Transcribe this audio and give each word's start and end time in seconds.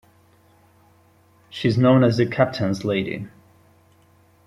She 1.51 1.67
is 1.67 1.77
known 1.77 2.03
as 2.03 2.17
the 2.17 2.25
Captain's 2.25 2.83
Lady. 2.83 3.27